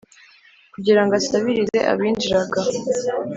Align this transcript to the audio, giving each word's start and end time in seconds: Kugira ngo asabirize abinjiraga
Kugira 0.73 1.01
ngo 1.03 1.13
asabirize 1.19 1.79
abinjiraga 1.91 2.61